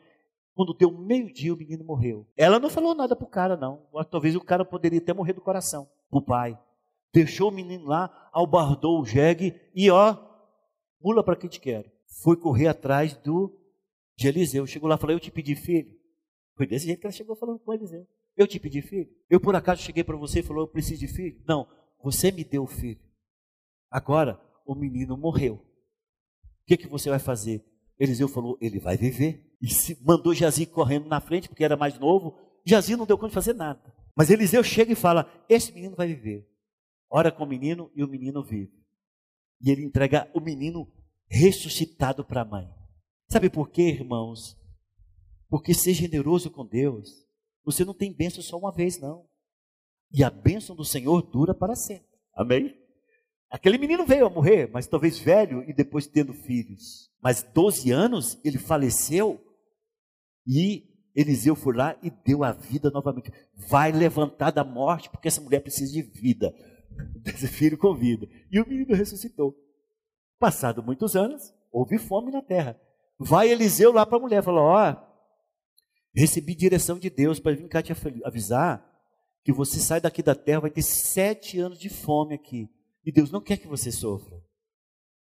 [0.55, 2.27] quando deu meio-dia, o menino morreu.
[2.37, 3.87] Ela não falou nada pro cara, não.
[4.11, 5.89] Talvez o cara poderia até morrer do coração.
[6.11, 6.59] O pai.
[7.17, 10.17] Deixou o menino lá, albardou o jegue e ó,
[11.01, 11.91] mula para quem te quero.
[12.23, 13.59] Foi correr atrás do
[14.17, 14.67] de Eliseu.
[14.67, 15.91] Chegou lá e falou: Eu te pedi filho.
[16.57, 18.07] Foi desse jeito que ela chegou falando com Eliseu.
[18.37, 19.09] Eu te pedi filho.
[19.31, 21.41] Eu por acaso cheguei para você e falou: Eu preciso de filho.
[21.49, 21.67] Não,
[22.03, 23.01] você me deu filho.
[23.91, 25.67] Agora o menino morreu
[26.67, 27.65] que, que você vai fazer?
[27.99, 29.57] Eliseu falou, ele vai viver.
[29.63, 32.37] E se mandou Jazi correndo na frente, porque era mais novo.
[32.65, 33.81] Jazi não deu conta de fazer nada.
[34.15, 36.47] Mas Eliseu chega e fala: Esse menino vai viver.
[37.11, 38.73] Ora com o menino e o menino vive.
[39.61, 40.91] E ele entrega o menino
[41.29, 42.69] ressuscitado para a mãe.
[43.29, 44.57] Sabe por quê, irmãos?
[45.49, 47.27] Porque ser generoso com Deus,
[47.65, 49.27] você não tem bênção só uma vez, não.
[50.13, 52.07] E a bênção do Senhor dura para sempre.
[52.35, 52.77] Amém?
[53.51, 57.11] Aquele menino veio a morrer, mas talvez velho e depois tendo filhos.
[57.23, 59.41] Mas 12 anos ele faleceu
[60.47, 63.33] e Eliseu foi lá e deu a vida novamente.
[63.69, 66.55] Vai levantar da morte, porque essa mulher precisa de vida.
[67.17, 68.29] Desse filho com vida.
[68.51, 69.55] E o menino ressuscitou.
[70.39, 72.79] Passado muitos anos, houve fome na terra.
[73.19, 74.97] Vai Eliseu lá para a mulher, falou: Ó, oh,
[76.15, 77.93] recebi direção de Deus para vir cá te
[78.25, 78.87] avisar
[79.47, 82.69] que você sai daqui da terra, vai ter sete anos de fome aqui.
[83.05, 84.37] E Deus não quer que você sofra.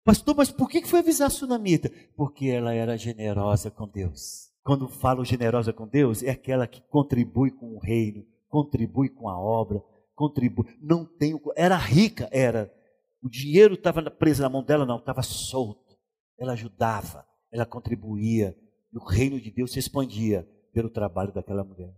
[0.03, 1.91] Pastor, mas por que foi avisar a sunamita?
[2.15, 4.49] Porque ela era generosa com Deus.
[4.63, 9.39] Quando falo generosa com Deus, é aquela que contribui com o reino, contribui com a
[9.39, 9.83] obra,
[10.17, 10.65] contribui.
[10.81, 12.73] Não tem, era rica, era,
[13.21, 15.95] o dinheiro estava preso na mão dela, não, estava solto.
[16.39, 18.57] Ela ajudava, ela contribuía,
[18.91, 21.93] e o reino de Deus se expandia pelo trabalho daquela mulher.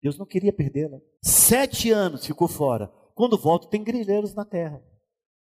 [0.00, 0.98] Deus não queria perdê-la.
[1.22, 2.86] Sete anos ficou fora.
[3.14, 4.82] Quando volta, tem grileiros na terra.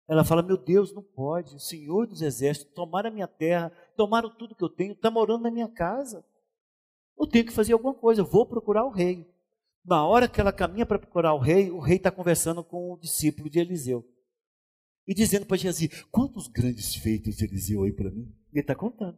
[0.08, 1.56] Ela fala: Meu Deus, não pode.
[1.56, 5.42] O Senhor dos Exércitos tomaram a minha terra, tomaram tudo que eu tenho, está morando
[5.42, 6.24] na minha casa.
[7.18, 9.28] Eu tenho que fazer alguma coisa, vou procurar o rei.
[9.88, 12.98] Na hora que ela caminha para procurar o rei, o rei está conversando com o
[12.98, 14.04] discípulo de Eliseu.
[15.06, 18.30] E dizendo para Geazi, quantos grandes feitos Eliseu aí para mim?
[18.52, 19.16] Ele está contando.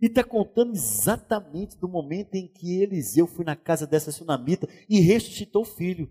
[0.00, 4.98] E está contando exatamente do momento em que Eliseu foi na casa dessa sunamita e
[4.98, 6.10] ressuscitou o filho.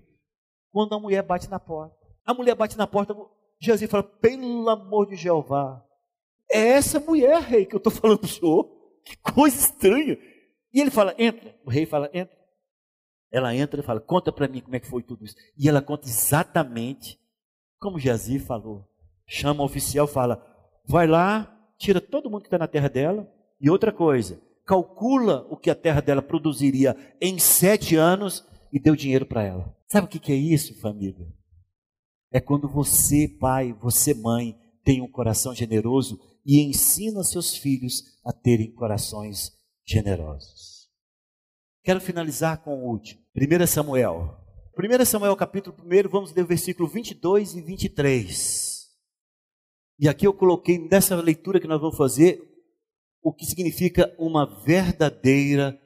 [0.71, 1.97] Quando a mulher bate na porta.
[2.23, 3.15] A mulher bate na porta,
[3.59, 5.83] Geazi fala, pelo amor de Jeová,
[6.51, 8.69] é essa mulher, rei, que eu estou falando para o senhor.
[9.03, 10.19] Que coisa estranha.
[10.71, 11.59] E ele fala, entra.
[11.65, 12.40] O rei fala, entra.
[13.31, 15.35] Ela entra e fala: Conta para mim como é que foi tudo isso.
[15.57, 17.17] E ela conta exatamente
[17.79, 18.87] como Jazi falou.
[19.27, 20.45] Chama o oficial fala:
[20.85, 23.31] Vai lá, tira todo mundo que está na terra dela.
[23.59, 28.95] E outra coisa, calcula o que a terra dela produziria em sete anos e deu
[28.95, 29.75] dinheiro para ela.
[29.87, 31.27] Sabe o que é isso, família?
[32.31, 38.31] É quando você, pai, você, mãe, tem um coração generoso e ensina seus filhos a
[38.31, 39.51] terem corações
[39.85, 40.89] generosos.
[41.83, 43.20] Quero finalizar com o último.
[43.35, 44.37] 1 Samuel.
[44.77, 48.87] 1 Samuel capítulo 1, vamos ler o versículo 22 e 23.
[49.99, 52.41] E aqui eu coloquei nessa leitura que nós vamos fazer
[53.23, 55.79] o que significa uma verdadeira.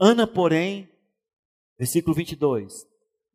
[0.00, 0.88] Ana, porém,
[1.78, 2.86] versículo 22,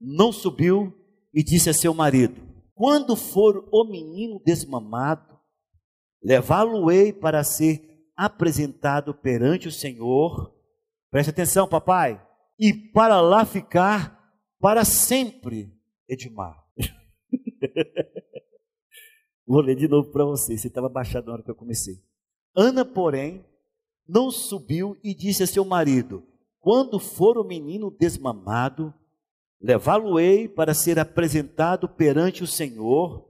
[0.01, 0.93] não subiu
[1.33, 2.41] e disse a seu marido:
[2.73, 5.39] Quando for o menino desmamado,
[6.21, 10.59] levá-lo-ei para ser apresentado perante o Senhor
[11.11, 12.21] Preste atenção, papai.
[12.59, 14.19] E para lá ficar
[14.59, 15.73] para sempre,
[16.07, 16.61] Edmar.
[19.47, 20.57] Vou ler de novo para você.
[20.57, 22.03] Você estava baixado na hora que eu comecei.
[22.53, 23.45] Ana, porém,
[24.07, 26.27] não subiu e disse a seu marido:
[26.59, 28.93] Quando for o menino desmamado,
[29.61, 33.25] levá-lo-ei para ser apresentado perante o Senhor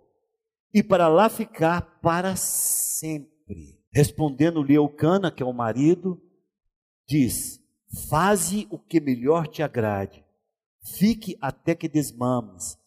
[0.74, 3.80] e para lá ficar para sempre.
[3.92, 6.20] Respondendo-lhe Eucana, que é o marido,
[7.08, 7.59] diz:
[8.08, 10.23] Faze o que melhor te agrade.
[10.82, 12.78] Fique até que desmames.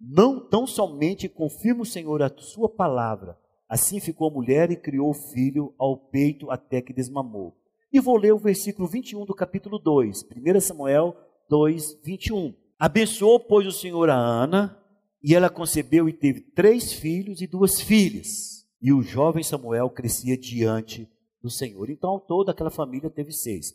[0.00, 3.38] Não tão somente confirma o Senhor a sua palavra.
[3.68, 7.56] Assim ficou a mulher e criou o filho ao peito até que desmamou.
[7.92, 11.16] E vou ler o versículo 21 do capítulo 2, 1 Samuel
[11.48, 12.54] 2, 21.
[12.78, 14.78] Abençoou, pois, o Senhor a Ana,
[15.22, 18.66] e ela concebeu e teve três filhos e duas filhas.
[18.80, 21.08] E o jovem Samuel crescia diante
[21.42, 21.90] do Senhor.
[21.90, 23.74] Então, toda aquela família teve seis.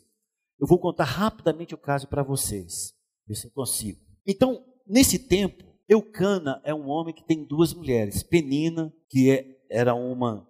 [0.64, 2.94] Eu vou contar rapidamente o caso para vocês,
[3.28, 4.00] ver se eu consigo.
[4.26, 8.22] Então, nesse tempo, Eucana é um homem que tem duas mulheres.
[8.22, 10.48] Penina, que é, era uma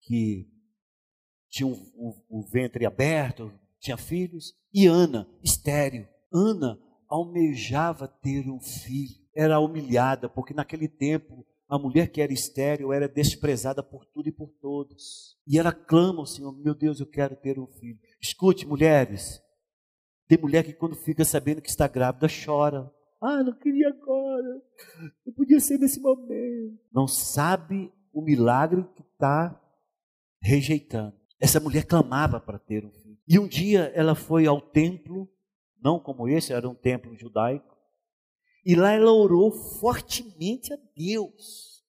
[0.00, 0.48] que
[1.48, 6.08] tinha um, um, um ventre aberto, tinha filhos, e Ana, estéreo.
[6.32, 6.76] Ana
[7.08, 9.14] almejava ter um filho.
[9.36, 14.32] Era humilhada, porque naquele tempo a mulher que era estéreo era desprezada por tudo e
[14.32, 15.36] por todos.
[15.46, 18.00] E ela clama ao Senhor: Meu Deus, eu quero ter um filho.
[18.20, 19.43] Escute, mulheres.
[20.26, 22.90] Tem mulher que quando fica sabendo que está grávida chora.
[23.20, 24.62] Ah, não queria agora.
[25.24, 26.78] Não podia ser nesse momento.
[26.92, 29.60] Não sabe o milagre que está
[30.40, 31.14] rejeitando.
[31.40, 33.18] Essa mulher clamava para ter um filho.
[33.26, 35.28] E um dia ela foi ao templo,
[35.82, 37.74] não como esse, era um templo judaico.
[38.64, 41.82] E lá ela orou fortemente a Deus.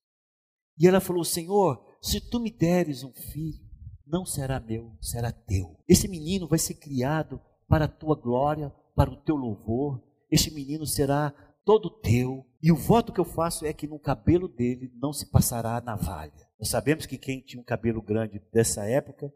[0.77, 3.63] E ela falou: Senhor, se tu me deres um filho,
[4.05, 5.77] não será meu, será teu.
[5.87, 10.01] Esse menino vai ser criado para a tua glória, para o teu louvor.
[10.31, 11.33] Este menino será
[11.65, 12.45] todo teu.
[12.61, 16.31] E o voto que eu faço é que no cabelo dele não se passará navalha.
[16.59, 19.31] Nós sabemos que quem tinha um cabelo grande dessa época,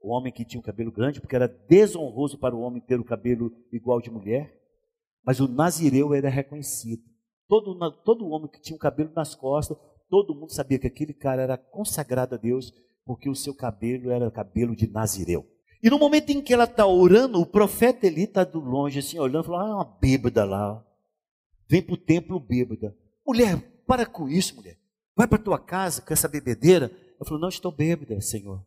[0.00, 3.04] o homem que tinha um cabelo grande, porque era desonroso para o homem ter o
[3.04, 4.54] cabelo igual de mulher,
[5.24, 7.02] mas o nazireu era reconhecido.
[7.48, 9.76] Todo, todo homem que tinha um cabelo nas costas,
[10.08, 12.72] todo mundo sabia que aquele cara era consagrado a Deus,
[13.04, 15.46] porque o seu cabelo era cabelo de nazireu.
[15.82, 19.18] E no momento em que ela está orando, o profeta Eli está do longe, assim,
[19.18, 20.84] olhando, falando, ah, uma bêbada lá.
[21.68, 22.96] Vem para o templo bêbada.
[23.26, 24.76] Mulher, para com isso, mulher.
[25.14, 26.90] Vai para tua casa com essa bebedeira.
[27.18, 28.64] Eu falo, não estou bêbada, Senhor.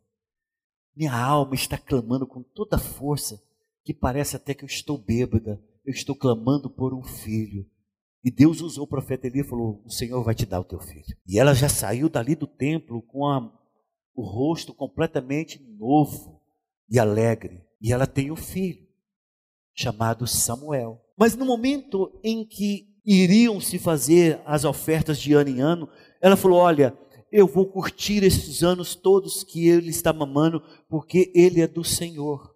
[0.96, 3.42] Minha alma está clamando com toda força,
[3.84, 5.60] que parece até que eu estou bêbada.
[5.84, 7.66] Eu estou clamando por um filho.
[8.24, 10.78] E Deus usou o profeta Eli e falou: O Senhor vai te dar o teu
[10.80, 11.16] filho.
[11.26, 13.40] E ela já saiu dali do templo com a,
[14.14, 16.41] o rosto completamente novo
[16.88, 17.62] e alegre.
[17.80, 18.86] E ela tem um filho,
[19.74, 21.00] chamado Samuel.
[21.18, 25.88] Mas no momento em que iriam se fazer as ofertas de ano em ano,
[26.20, 26.96] ela falou: Olha,
[27.30, 32.52] eu vou curtir esses anos todos que ele está mamando, porque ele é do Senhor.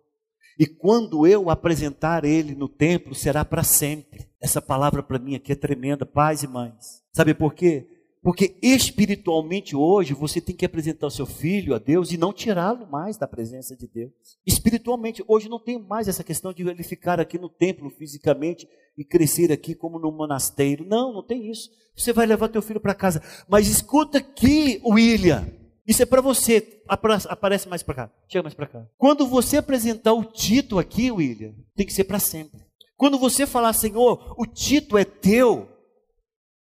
[0.59, 4.27] E quando eu apresentar ele no templo, será para sempre.
[4.41, 7.03] Essa palavra para mim aqui é tremenda, pais e mães.
[7.13, 7.87] Sabe por quê?
[8.27, 12.85] Porque espiritualmente hoje você tem que apresentar o seu filho a Deus e não tirá-lo
[12.91, 14.11] mais da presença de Deus.
[14.45, 19.05] Espiritualmente, hoje não tem mais essa questão de ele ficar aqui no templo fisicamente e
[19.05, 20.85] crescer aqui como no monasteiro.
[20.85, 21.71] Não, não tem isso.
[21.97, 23.23] Você vai levar teu filho para casa.
[23.49, 25.47] Mas escuta aqui, William.
[25.87, 26.83] Isso é para você.
[26.89, 28.11] Aparece mais para cá.
[28.27, 28.85] Chega mais para cá.
[28.99, 32.61] Quando você apresentar o Tito aqui, William, tem que ser para sempre.
[32.97, 35.69] Quando você falar, Senhor, o Tito é teu,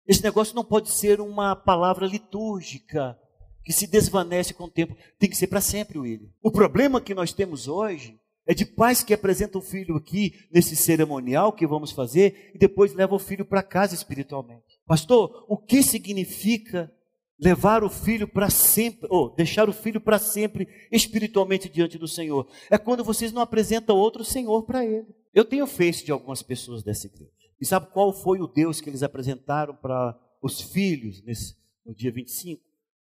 [0.06, 3.18] esse negócio não pode ser uma palavra litúrgica
[3.64, 4.96] que se desvanece com o tempo.
[5.18, 6.28] Tem que ser para sempre, William.
[6.40, 10.76] O problema que nós temos hoje é de pais que apresentam o filho aqui nesse
[10.76, 14.78] cerimonial que vamos fazer e depois levam o filho para casa espiritualmente.
[14.86, 16.92] Pastor, o que significa
[17.38, 22.48] levar o filho para sempre, ou deixar o filho para sempre espiritualmente diante do Senhor?
[22.70, 25.08] É quando vocês não apresentam outro Senhor para ele.
[25.34, 27.45] Eu tenho face de algumas pessoas dessa igreja.
[27.60, 32.12] E sabe qual foi o Deus que eles apresentaram para os filhos nesse, no dia
[32.12, 32.62] 25?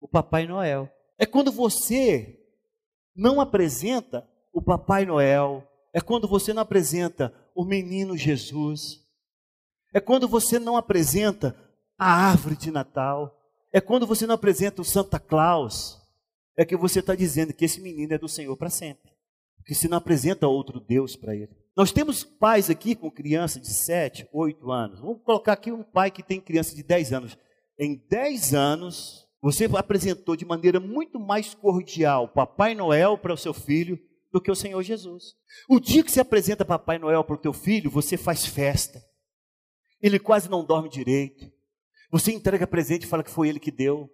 [0.00, 0.90] O Papai Noel.
[1.18, 2.38] É quando você
[3.14, 9.00] não apresenta o Papai Noel, é quando você não apresenta o menino Jesus,
[9.92, 11.56] é quando você não apresenta
[11.98, 13.38] a árvore de Natal,
[13.72, 16.00] é quando você não apresenta o Santa Claus,
[16.56, 19.12] é que você está dizendo que esse menino é do Senhor para sempre.
[19.56, 21.56] Porque se não apresenta outro Deus para ele.
[21.76, 25.00] Nós temos pais aqui com criança de 7, 8 anos.
[25.00, 27.38] Vamos colocar aqui um pai que tem criança de 10 anos.
[27.78, 33.54] Em 10 anos, você apresentou de maneira muito mais cordial Papai Noel para o seu
[33.54, 33.98] filho
[34.30, 35.34] do que o Senhor Jesus.
[35.68, 39.02] O dia que você apresenta Papai Noel para o teu filho, você faz festa.
[40.00, 41.50] Ele quase não dorme direito.
[42.10, 44.10] Você entrega presente e fala que foi ele que deu.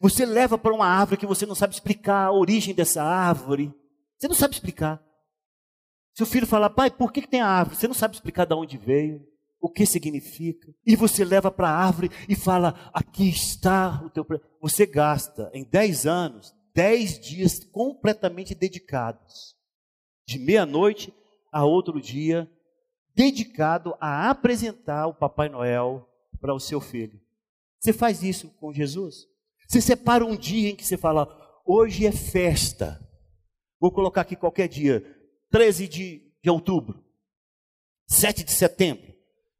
[0.00, 3.72] Você leva para uma árvore que você não sabe explicar a origem dessa árvore.
[4.18, 5.02] Você não sabe explicar.
[6.16, 7.76] Seu filho fala, pai, por que, que tem a árvore?
[7.76, 9.22] Você não sabe explicar de onde veio,
[9.60, 10.72] o que significa.
[10.86, 14.26] E você leva para a árvore e fala, aqui está o teu.
[14.62, 19.54] Você gasta em 10 anos, 10 dias completamente dedicados.
[20.26, 21.12] De meia-noite
[21.52, 22.50] a outro dia,
[23.14, 26.08] dedicado a apresentar o Papai Noel
[26.40, 27.20] para o seu filho.
[27.78, 29.26] Você faz isso com Jesus?
[29.68, 31.28] Você separa um dia em que você fala,
[31.66, 33.06] hoje é festa.
[33.78, 35.15] Vou colocar aqui qualquer dia,
[35.50, 37.02] 13 de, de outubro,
[38.06, 39.16] 7 de setembro,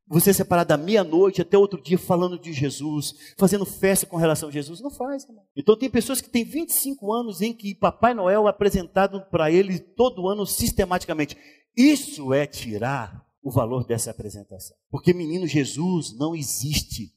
[0.08, 4.52] você separar da meia-noite até outro dia falando de Jesus, fazendo festa com relação a
[4.52, 5.26] Jesus, não faz.
[5.56, 9.80] Então tem pessoas que têm 25 anos em que Papai Noel é apresentado para ele
[9.80, 11.36] todo ano sistematicamente.
[11.76, 14.76] Isso é tirar o valor dessa apresentação.
[14.90, 17.12] Porque menino Jesus não existe.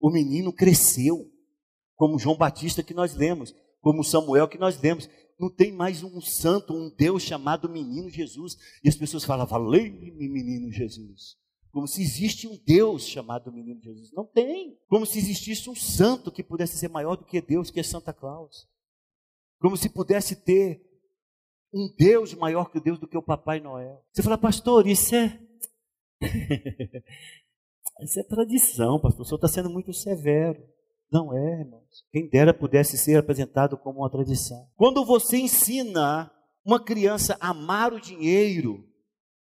[0.00, 1.28] O menino cresceu,
[1.96, 5.08] como João Batista que nós lemos, como Samuel que nós lemos
[5.40, 8.58] não tem mais um santo, um Deus chamado Menino Jesus.
[8.84, 11.38] E as pessoas falam, valei-me, Menino Jesus.
[11.72, 14.12] Como se existe um Deus chamado Menino Jesus.
[14.12, 14.78] Não tem.
[14.86, 18.12] Como se existisse um santo que pudesse ser maior do que Deus, que é Santa
[18.12, 18.68] Claus.
[19.58, 20.84] Como se pudesse ter
[21.72, 24.04] um Deus maior que o Deus do que o Papai Noel.
[24.12, 25.40] Você fala, pastor, isso é.
[28.02, 29.22] isso é tradição, pastor.
[29.22, 30.62] O senhor está sendo muito severo.
[31.10, 32.04] Não é, irmãos.
[32.12, 34.68] Quem dera pudesse ser apresentado como uma tradição.
[34.76, 36.30] Quando você ensina
[36.64, 38.84] uma criança a amar o dinheiro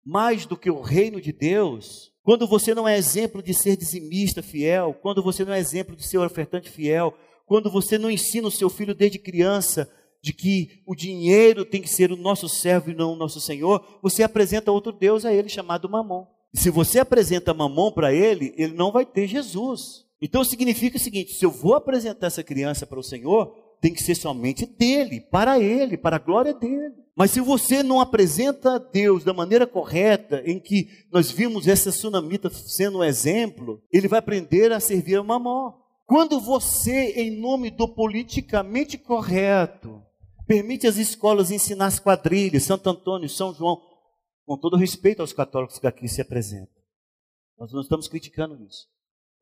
[0.04, 4.42] mais do que o reino de Deus, quando você não é exemplo de ser dizimista
[4.42, 7.14] fiel, quando você não é exemplo de ser ofertante fiel,
[7.46, 9.90] quando você não ensina o seu filho desde criança
[10.22, 14.00] de que o dinheiro tem que ser o nosso servo e não o nosso Senhor,
[14.02, 16.26] você apresenta outro Deus a ele chamado Mamon.
[16.52, 20.05] Se você apresenta Mamon para ele, ele não vai ter Jesus.
[20.20, 24.02] Então significa o seguinte: se eu vou apresentar essa criança para o Senhor, tem que
[24.02, 26.94] ser somente dele, para ele, para a glória dele.
[27.14, 32.50] Mas se você não apresenta Deus da maneira correta, em que nós vimos essa sunamita
[32.50, 35.74] sendo um exemplo, ele vai aprender a servir a mamó.
[36.06, 40.02] Quando você, em nome do politicamente correto,
[40.46, 43.80] permite às escolas ensinar as quadrilhas, Santo Antônio, São João,
[44.44, 46.82] com todo respeito aos católicos que aqui se apresentam,
[47.58, 48.86] nós não estamos criticando isso.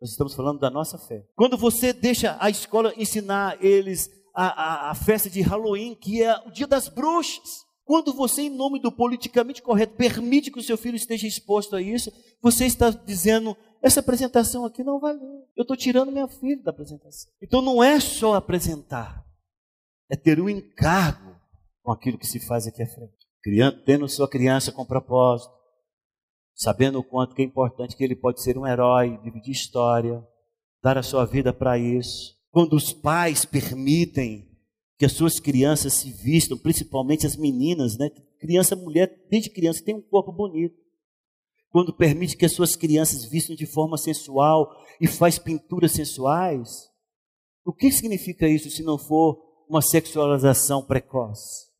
[0.04, 1.24] Nós estamos falando da nossa fé.
[1.34, 6.36] Quando você deixa a escola ensinar eles a, a, a festa de Halloween, que é
[6.46, 10.76] o dia das bruxas, quando você, em nome do politicamente correto, permite que o seu
[10.76, 15.46] filho esteja exposto a isso, você está dizendo: essa apresentação aqui não valeu.
[15.56, 17.32] Eu estou tirando meu filho da apresentação.
[17.42, 19.24] Então não é só apresentar,
[20.10, 21.34] é ter um encargo
[21.82, 23.14] com aquilo que se faz aqui à frente.
[23.42, 25.53] Criando, tendo sua criança com propósito,
[26.54, 30.24] sabendo o quanto que é importante que ele pode ser um herói, dividir história,
[30.82, 32.34] dar a sua vida para isso.
[32.50, 34.48] quando os pais permitem
[34.96, 38.08] que as suas crianças se vistam, principalmente as meninas, né?
[38.38, 40.76] Criança, mulher, desde criança tem um corpo bonito.
[41.70, 46.88] Quando permite que as suas crianças vistam de forma sensual e faz pinturas sensuais,
[47.66, 51.73] o que significa isso se não for uma sexualização precoce?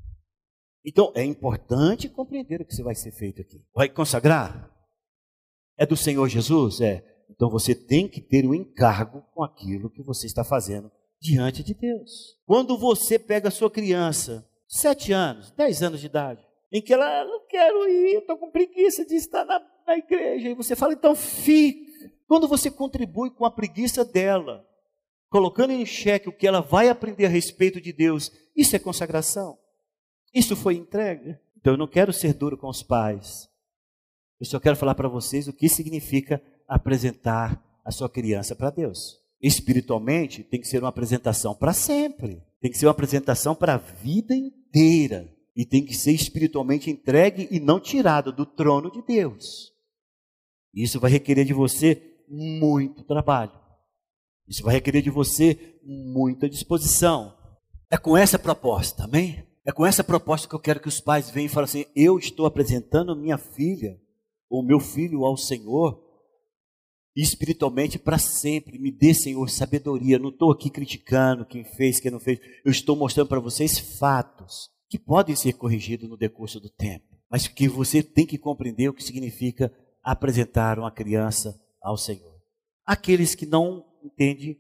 [0.85, 3.65] Então, é importante compreender o que vai ser feito aqui.
[3.75, 4.71] Vai consagrar?
[5.77, 6.81] É do Senhor Jesus?
[6.81, 7.05] É.
[7.31, 11.75] Então você tem que ter um encargo com aquilo que você está fazendo diante de
[11.75, 12.39] Deus.
[12.47, 17.25] Quando você pega a sua criança, sete anos, dez anos de idade, em que ela,
[17.25, 21.15] não quero ir, estou com preguiça de estar na, na igreja, e você fala, então
[21.15, 21.85] fica.
[22.27, 24.67] Quando você contribui com a preguiça dela,
[25.29, 29.59] colocando em xeque o que ela vai aprender a respeito de Deus, isso é consagração.
[30.35, 31.41] Isso foi entrega.
[31.57, 33.49] Então eu não quero ser duro com os pais.
[34.41, 39.21] Eu só quero falar para vocês o que significa apresentar a sua criança para Deus.
[39.41, 42.43] Espiritualmente, tem que ser uma apresentação para sempre.
[42.61, 45.33] Tem que ser uma apresentação para a vida inteira.
[45.55, 49.73] E tem que ser espiritualmente entregue e não tirado do trono de Deus.
[50.75, 53.53] Isso vai requerer de você muito trabalho.
[54.49, 57.37] Isso vai requerer de você muita disposição.
[57.91, 59.45] É com essa proposta, amém?
[59.67, 62.19] É com essa proposta que eu quero que os pais venham e falem assim: eu
[62.19, 63.99] estou apresentando minha filha,
[64.49, 66.01] ou meu filho ao Senhor,
[67.17, 68.79] espiritualmente para sempre.
[68.79, 70.19] Me dê, Senhor, sabedoria.
[70.19, 72.39] Não estou aqui criticando quem fez, quem não fez.
[72.65, 77.49] Eu estou mostrando para vocês fatos que podem ser corrigidos no decurso do tempo, mas
[77.49, 82.35] que você tem que compreender o que significa apresentar uma criança ao Senhor.
[82.85, 84.59] Aqueles que não entendem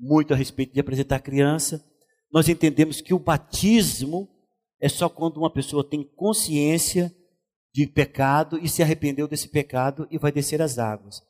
[0.00, 1.84] muito a respeito de apresentar criança,
[2.32, 4.28] nós entendemos que o batismo
[4.80, 7.14] é só quando uma pessoa tem consciência
[7.72, 11.22] de pecado e se arrependeu desse pecado e vai descer as águas.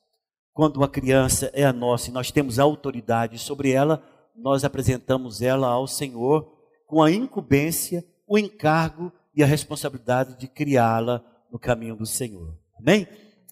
[0.53, 4.03] Quando uma criança é a nossa e nós temos autoridade sobre ela,
[4.35, 6.51] nós apresentamos ela ao Senhor
[6.87, 12.57] com a incumbência, o encargo e a responsabilidade de criá-la no caminho do Senhor.
[12.79, 13.07] Amém?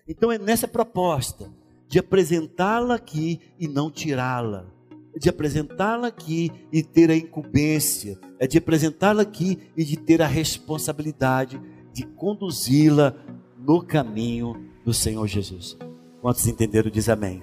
[0.09, 1.53] Então é nessa proposta
[1.89, 4.73] de apresentá-la aqui e não tirá-la,
[5.19, 10.27] de apresentá-la aqui e ter a incumbência, é de apresentá-la aqui e de ter a
[10.27, 11.61] responsabilidade
[11.93, 13.15] de conduzi-la
[13.59, 14.55] no caminho
[14.85, 15.77] do Senhor Jesus.
[16.21, 17.43] Quantos entenderam, diz amém.